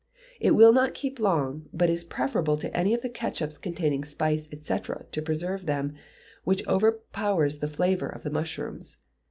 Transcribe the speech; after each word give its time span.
It 0.39 0.55
will 0.55 0.73
not 0.73 0.95
keep 0.95 1.19
long, 1.19 1.69
but 1.71 1.87
is 1.87 2.03
preferable 2.03 2.57
to 2.57 2.75
any 2.75 2.95
of 2.95 3.03
the 3.03 3.07
ketchups 3.09 3.61
containing 3.61 4.03
spice, 4.03 4.49
&c., 4.49 4.77
to 5.11 5.21
preserve 5.21 5.67
them, 5.67 5.93
which 6.43 6.67
overpowers 6.67 7.59
the 7.59 7.67
flavour 7.67 8.07
of 8.09 8.23
the 8.23 8.31
mushrooms. 8.31 8.97